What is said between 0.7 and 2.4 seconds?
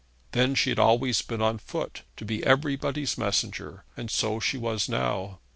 had always been on foot, to